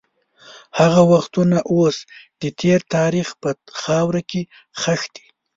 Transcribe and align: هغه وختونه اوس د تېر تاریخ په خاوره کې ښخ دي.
هغه 0.79 1.01
وختونه 1.11 1.57
اوس 1.73 1.97
د 2.41 2.43
تېر 2.59 2.79
تاریخ 2.95 3.27
په 3.41 3.49
خاوره 3.81 4.21
کې 4.29 4.41
ښخ 4.81 5.01
دي. 5.15 5.25